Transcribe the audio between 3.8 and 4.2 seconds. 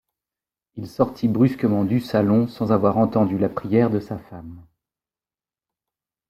de sa